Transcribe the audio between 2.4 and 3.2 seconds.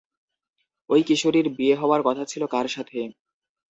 কার সাথে?